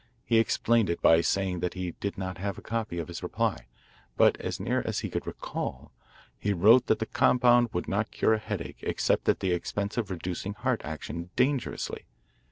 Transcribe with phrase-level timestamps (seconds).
[0.25, 3.67] He explained it by saying that he did not have a copy of his reply,
[4.17, 5.91] but as near as he could recall,
[6.39, 10.09] he wrote that the compound would not cure a headache except at the expense of
[10.09, 12.05] reducing heart action dangerously.